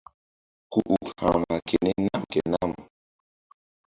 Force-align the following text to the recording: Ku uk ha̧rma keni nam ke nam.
Ku 0.71 0.79
uk 0.95 1.05
ha̧rma 1.21 1.55
keni 1.67 1.91
nam 2.07 2.23
ke 2.31 2.39
nam. 2.51 2.71